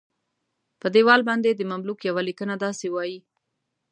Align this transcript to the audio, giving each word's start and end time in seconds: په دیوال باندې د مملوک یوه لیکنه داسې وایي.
په 0.81 0.87
دیوال 0.95 1.21
باندې 1.29 1.49
د 1.53 1.61
مملوک 1.71 1.99
یوه 2.09 2.21
لیکنه 2.29 2.55
داسې 2.65 2.87
وایي. 2.91 3.19